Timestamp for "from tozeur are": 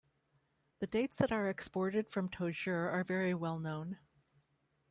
2.09-3.03